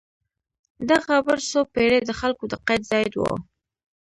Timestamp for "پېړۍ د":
1.73-2.11